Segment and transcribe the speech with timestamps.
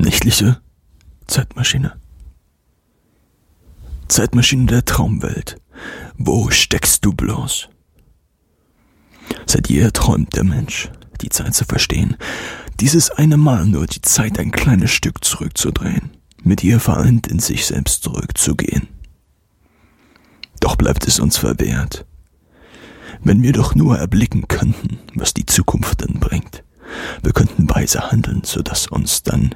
[0.00, 0.58] Nächtliche
[1.26, 1.92] Zeitmaschine.
[4.08, 5.60] Zeitmaschine der Traumwelt.
[6.16, 7.68] Wo steckst du bloß?
[9.44, 10.88] Seit jeher träumt der Mensch,
[11.20, 12.16] die Zeit zu verstehen,
[12.80, 17.66] dieses eine Mal nur die Zeit ein kleines Stück zurückzudrehen, mit ihr vereint in sich
[17.66, 18.88] selbst zurückzugehen.
[20.60, 22.06] Doch bleibt es uns verwehrt.
[23.22, 26.64] Wenn wir doch nur erblicken könnten, was die Zukunft dann bringt,
[27.22, 29.54] wir könnten weise handeln, so dass uns dann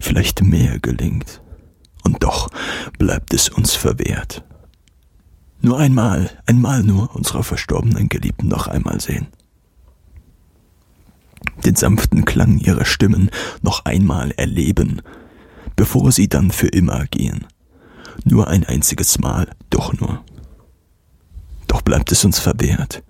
[0.00, 1.42] vielleicht mehr gelingt.
[2.04, 2.50] Und doch
[2.98, 4.44] bleibt es uns verwehrt.
[5.60, 9.26] Nur einmal, einmal nur unserer verstorbenen Geliebten noch einmal sehen.
[11.64, 13.30] Den sanften Klang ihrer Stimmen
[13.62, 15.02] noch einmal erleben,
[15.76, 17.46] bevor sie dann für immer gehen.
[18.24, 20.24] Nur ein einziges Mal, doch nur.
[21.66, 23.02] Doch bleibt es uns verwehrt,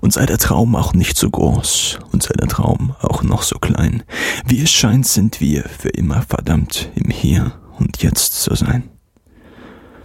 [0.00, 3.58] und sei der Traum auch nicht so groß und sei der Traum auch noch so
[3.58, 4.02] klein.
[4.46, 8.90] Wie es scheint, sind wir für immer verdammt im Hier und Jetzt zu sein.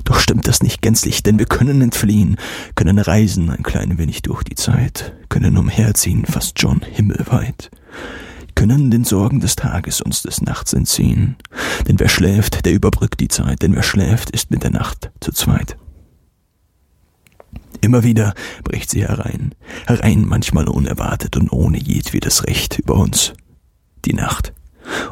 [0.09, 2.37] Doch stimmt das nicht gänzlich, denn wir können entfliehen,
[2.73, 7.69] können reisen ein klein wenig durch die Zeit, können umherziehen fast schon himmelweit,
[8.55, 11.35] können den Sorgen des Tages uns des Nachts entziehen.
[11.87, 15.31] Denn wer schläft, der überbrückt die Zeit, denn wer schläft, ist mit der Nacht zu
[15.31, 15.77] zweit.
[17.81, 19.55] Immer wieder bricht sie herein,
[19.87, 23.33] herein manchmal unerwartet und ohne jedwedes Recht über uns.
[24.05, 24.53] Die Nacht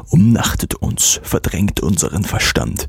[0.08, 2.88] umnachtet uns, verdrängt unseren Verstand.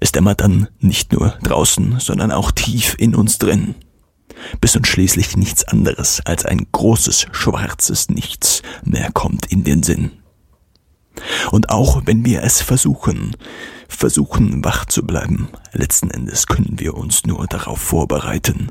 [0.00, 3.74] Es dämmert dann nicht nur draußen, sondern auch tief in uns drin,
[4.60, 10.12] bis uns schließlich nichts anderes als ein großes schwarzes Nichts mehr kommt in den Sinn.
[11.50, 13.36] Und auch wenn wir es versuchen,
[13.88, 18.70] versuchen wach zu bleiben, letzten Endes können wir uns nur darauf vorbereiten,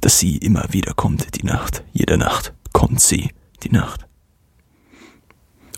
[0.00, 1.84] dass sie immer wieder kommt, die Nacht.
[1.92, 3.30] Jede Nacht kommt sie,
[3.62, 4.06] die Nacht.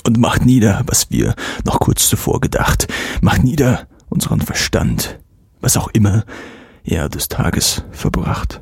[0.05, 2.89] Und macht nieder, was wir noch kurz zuvor gedacht,
[3.20, 5.19] macht nieder unseren Verstand,
[5.61, 6.24] was auch immer
[6.84, 8.61] er des Tages verbracht.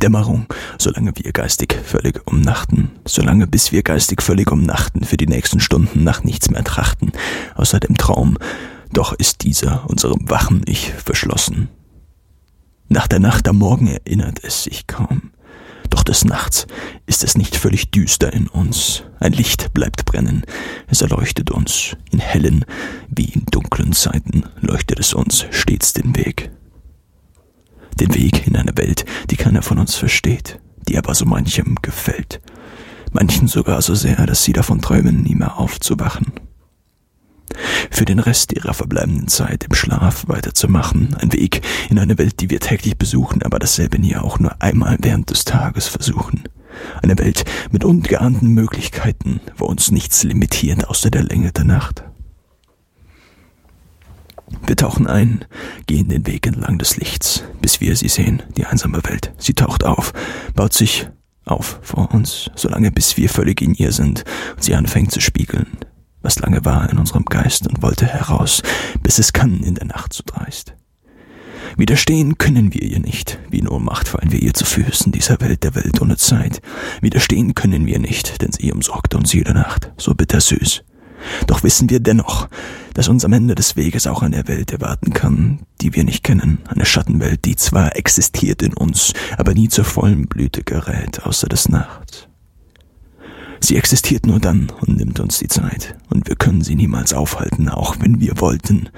[0.00, 0.46] Dämmerung,
[0.78, 6.04] solange wir geistig völlig umnachten, solange bis wir geistig völlig umnachten, für die nächsten Stunden
[6.04, 7.12] nach nichts mehr trachten,
[7.54, 8.38] außer dem Traum,
[8.92, 11.68] doch ist dieser unserem wachen Ich verschlossen,
[12.94, 15.32] nach der Nacht am Morgen erinnert es sich kaum.
[15.90, 16.68] Doch des Nachts
[17.06, 19.02] ist es nicht völlig düster in uns.
[19.18, 20.44] Ein Licht bleibt brennen.
[20.86, 21.96] Es erleuchtet uns.
[22.12, 22.64] In hellen
[23.08, 26.52] wie in dunklen Zeiten leuchtet es uns stets den Weg.
[27.98, 32.40] Den Weg in eine Welt, die keiner von uns versteht, die aber so manchem gefällt.
[33.10, 36.32] Manchen sogar so sehr, dass sie davon träumen, nie mehr aufzuwachen
[37.90, 41.14] für den Rest ihrer verbleibenden Zeit im Schlaf weiterzumachen.
[41.20, 44.96] Ein Weg in eine Welt, die wir täglich besuchen, aber dasselbe nie auch nur einmal
[45.00, 46.44] während des Tages versuchen.
[47.02, 52.04] Eine Welt mit ungeahnten Möglichkeiten, wo uns nichts limitiert außer der Länge der Nacht.
[54.66, 55.44] Wir tauchen ein,
[55.86, 59.32] gehen den Weg entlang des Lichts, bis wir sie sehen, die einsame Welt.
[59.38, 60.12] Sie taucht auf,
[60.54, 61.08] baut sich
[61.44, 64.24] auf vor uns, solange bis wir völlig in ihr sind
[64.56, 65.66] und sie anfängt zu spiegeln,
[66.24, 68.62] was lange war in unserem Geist und wollte heraus,
[69.02, 70.74] bis es kann in der Nacht so dreist.
[71.76, 75.64] Widerstehen können wir ihr nicht, wie in Ohnmacht fallen wir ihr zu Füßen dieser Welt
[75.64, 76.60] der Welt ohne Zeit.
[77.00, 80.84] Widerstehen können wir nicht, denn sie umsorgt uns jede Nacht, so bittersüß.
[81.46, 82.48] Doch wissen wir dennoch,
[82.92, 86.58] dass uns am Ende des Weges auch eine Welt erwarten kann, die wir nicht kennen,
[86.68, 91.68] eine Schattenwelt, die zwar existiert in uns, aber nie zur vollen Blüte gerät, außer des
[91.68, 92.28] Nachts.
[93.64, 97.70] Sie existiert nur dann und nimmt uns die Zeit, und wir können sie niemals aufhalten,
[97.70, 98.90] auch wenn wir wollten,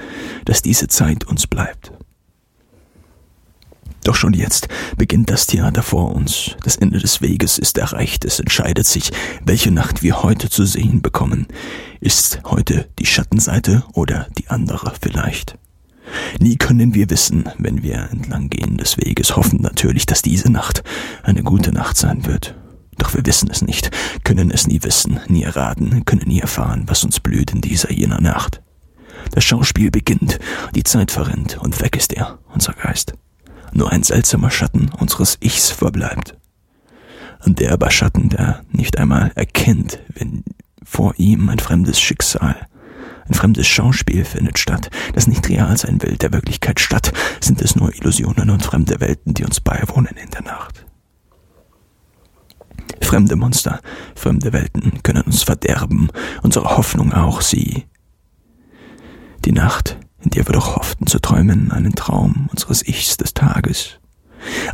[0.44, 1.92] dass diese Zeit uns bleibt.
[4.02, 4.66] Doch schon jetzt
[4.96, 6.56] beginnt das Theater vor uns.
[6.64, 8.24] Das Ende des Weges ist erreicht.
[8.24, 9.12] Es entscheidet sich,
[9.44, 11.46] welche Nacht wir heute zu sehen bekommen.
[12.00, 15.58] Ist heute die Schattenseite oder die andere vielleicht?
[16.40, 20.82] Nie können wir wissen, wenn wir entlang gehen des Weges, hoffen natürlich, dass diese Nacht
[21.22, 22.56] eine gute Nacht sein wird.
[22.98, 23.90] Doch wir wissen es nicht,
[24.24, 28.20] können es nie wissen, nie erraten, können nie erfahren, was uns blüht in dieser jener
[28.20, 28.62] Nacht.
[29.32, 30.38] Das Schauspiel beginnt,
[30.74, 33.14] die Zeit verrennt und weg ist er, unser Geist.
[33.72, 36.36] Nur ein seltsamer Schatten unseres Ichs verbleibt.
[37.44, 40.44] Und der aber Schatten, der nicht einmal erkennt, wenn
[40.82, 42.56] vor ihm ein fremdes Schicksal,
[43.28, 47.76] ein fremdes Schauspiel findet statt, das nicht real sein will, der Wirklichkeit statt, sind es
[47.76, 50.85] nur Illusionen und fremde Welten, die uns beiwohnen in der Nacht.
[53.16, 53.80] Fremde Monster,
[54.14, 56.10] fremde Welten können uns verderben,
[56.42, 57.86] unsere Hoffnung auch sie.
[59.46, 64.00] Die Nacht, in der wir doch hofften zu träumen, einen Traum unseres Ichs des Tages.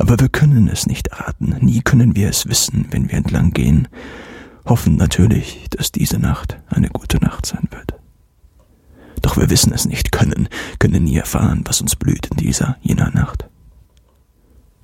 [0.00, 3.86] Aber wir können es nicht erraten, nie können wir es wissen, wenn wir entlang gehen,
[4.66, 7.94] hoffen natürlich, dass diese Nacht eine gute Nacht sein wird.
[9.20, 10.48] Doch wir wissen es nicht, können,
[10.80, 13.48] können nie erfahren, was uns blüht in dieser, jener Nacht.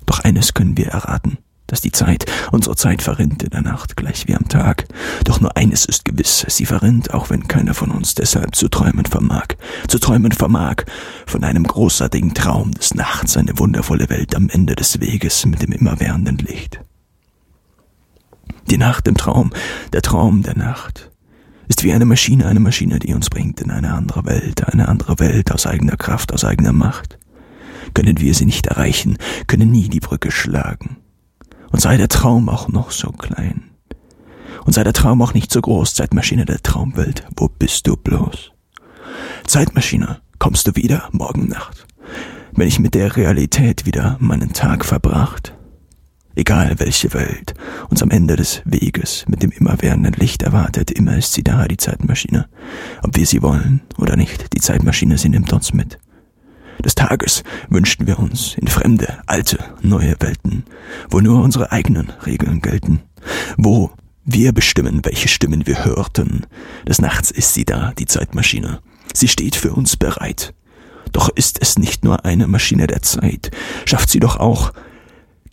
[0.05, 1.39] Doch eines können wir erraten,
[1.69, 4.85] dass die Zeit, unsere Zeit verrinnt in der Nacht, gleich wie am Tag.
[5.23, 9.05] Doch nur eines ist gewiss, sie verrinnt, auch wenn keiner von uns deshalb zu träumen
[9.05, 9.47] vermag.
[9.87, 10.83] Zu träumen vermag
[11.25, 15.71] von einem großartigen Traum des Nachts, eine wundervolle Welt am Ende des Weges mit dem
[15.71, 16.81] immerwährenden Licht.
[18.69, 19.51] Die Nacht im Traum,
[19.93, 21.09] der Traum der Nacht,
[21.67, 25.19] ist wie eine Maschine, eine Maschine, die uns bringt in eine andere Welt, eine andere
[25.19, 27.17] Welt aus eigener Kraft, aus eigener Macht.
[27.93, 29.17] Können wir sie nicht erreichen,
[29.47, 30.97] können nie die Brücke schlagen.
[31.71, 33.69] Und sei der Traum auch noch so klein.
[34.65, 38.51] Und sei der Traum auch nicht so groß, Zeitmaschine der Traumwelt, wo bist du bloß?
[39.45, 41.87] Zeitmaschine, kommst du wieder morgen Nacht,
[42.53, 45.53] wenn ich mit der Realität wieder meinen Tag verbracht?
[46.35, 47.53] Egal welche Welt
[47.89, 51.77] uns am Ende des Weges mit dem immerwährenden Licht erwartet, immer ist sie da, die
[51.77, 52.47] Zeitmaschine.
[53.03, 55.99] Ob wir sie wollen oder nicht, die Zeitmaschine, sie nimmt uns mit.
[56.83, 60.63] Des Tages wünschten wir uns in fremde, alte, neue Welten,
[61.09, 63.01] wo nur unsere eigenen Regeln gelten,
[63.57, 63.91] wo
[64.23, 66.45] wir bestimmen, welche Stimmen wir hörten.
[66.87, 68.79] Des Nachts ist sie da, die Zeitmaschine.
[69.13, 70.53] Sie steht für uns bereit.
[71.11, 73.51] Doch ist es nicht nur eine Maschine der Zeit,
[73.85, 74.73] schafft sie doch auch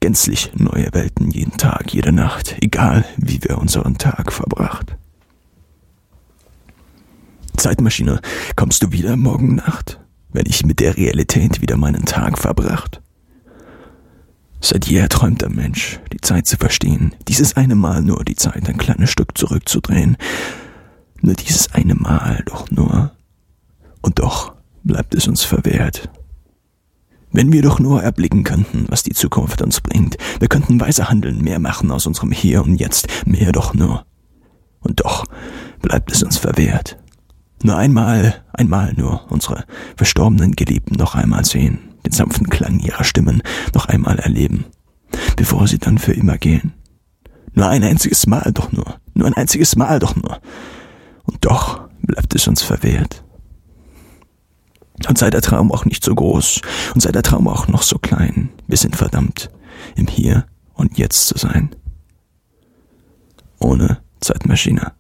[0.01, 4.97] gänzlich neue Welten jeden Tag, jede Nacht, egal wie wir unseren Tag verbracht.
[7.57, 8.21] Zeitmaschine,
[8.55, 9.99] kommst du wieder morgen Nacht,
[10.33, 13.01] wenn ich mit der Realität wieder meinen Tag verbracht?
[14.61, 18.69] Seit jeher träumt der Mensch, die Zeit zu verstehen, dieses eine Mal nur die Zeit
[18.69, 20.17] ein kleines Stück zurückzudrehen.
[21.21, 23.13] Nur dieses eine Mal, doch nur.
[24.03, 26.09] Und doch bleibt es uns verwehrt.
[27.33, 31.43] Wenn wir doch nur erblicken könnten, was die Zukunft uns bringt, wir könnten weise handeln,
[31.43, 34.07] mehr machen aus unserem Hier und Jetzt, mehr doch nur.
[34.81, 35.27] Und doch
[35.83, 36.97] bleibt es uns verwehrt.
[37.63, 39.65] Nur einmal, einmal nur unsere
[39.97, 43.43] verstorbenen Geliebten noch einmal sehen, den sanften Klang ihrer Stimmen
[43.75, 44.67] noch einmal erleben,
[45.37, 46.75] bevor sie dann für immer gehen.
[47.55, 50.41] Nur ein einziges Mal doch nur, nur ein einziges Mal doch nur.
[51.25, 53.25] Und doch bleibt es uns verwehrt.
[55.09, 56.61] Und sei der Traum auch nicht so groß
[56.95, 59.51] und sei der Traum auch noch so klein, wir sind verdammt,
[59.95, 61.75] im Hier und Jetzt zu sein.
[63.59, 64.93] Ohne Zeitmaschine.